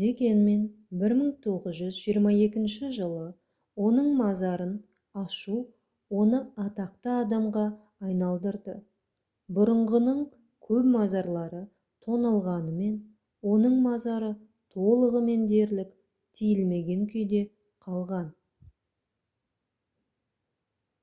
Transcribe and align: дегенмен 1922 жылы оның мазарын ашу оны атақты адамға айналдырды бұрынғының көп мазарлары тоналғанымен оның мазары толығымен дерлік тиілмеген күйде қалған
дегенмен 0.00 0.60
1922 0.98 2.90
жылы 2.98 3.24
оның 3.86 4.10
мазарын 4.18 4.76
ашу 5.22 5.56
оны 6.20 6.40
атақты 6.66 7.12
адамға 7.16 7.64
айналдырды 8.10 8.76
бұрынғының 9.58 10.22
көп 10.68 10.86
мазарлары 10.98 11.64
тоналғанымен 12.08 12.96
оның 13.56 13.76
мазары 13.90 14.32
толығымен 14.78 15.44
дерлік 15.56 15.94
тиілмеген 16.42 17.06
күйде 17.16 17.44
қалған 17.88 18.34